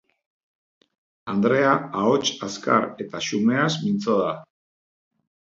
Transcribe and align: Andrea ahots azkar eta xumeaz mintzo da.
Andrea 1.33 1.75
ahots 2.03 2.33
azkar 2.49 2.89
eta 3.05 3.23
xumeaz 3.29 3.71
mintzo 3.85 4.17
da. 4.23 4.33